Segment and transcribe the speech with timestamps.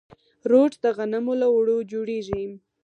[0.51, 2.43] روټ د غنمو له اوړو جوړیږي.